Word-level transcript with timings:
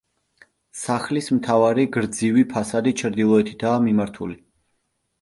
სახლის 0.83 1.29
მთავარი 1.35 1.87
გრძივი 1.97 2.47
ფასადი 2.57 2.97
ჩრდილოეთითაა 3.05 3.89
მიმართული. 3.89 4.43